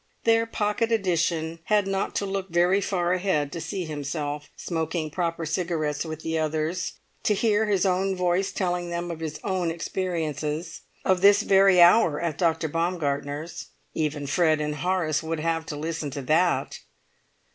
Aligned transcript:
Their 0.23 0.47
pocket 0.47 0.91
edition 0.91 1.59
had 1.65 1.85
not 1.85 2.15
to 2.15 2.25
look 2.25 2.49
very 2.49 2.81
far 2.81 3.13
ahead 3.13 3.51
to 3.51 3.61
see 3.61 3.85
himself 3.85 4.49
smoking 4.57 5.11
proper 5.11 5.45
cigarettes 5.45 6.03
with 6.05 6.21
the 6.21 6.39
others, 6.39 6.93
to 7.21 7.35
hear 7.35 7.67
his 7.67 7.85
own 7.85 8.15
voice 8.15 8.51
telling 8.51 8.89
them 8.89 9.11
of 9.11 9.19
his 9.19 9.39
own 9.43 9.69
experience—of 9.69 11.21
this 11.21 11.43
very 11.43 11.79
hour 11.79 12.19
at 12.19 12.39
Dr. 12.39 12.67
Baumgartner's. 12.67 13.67
Even 13.93 14.25
Fred 14.25 14.59
and 14.59 14.77
Horace 14.77 15.21
would 15.21 15.39
have 15.39 15.67
to 15.67 15.75
listen 15.75 16.09
to 16.09 16.23
that! 16.23 16.79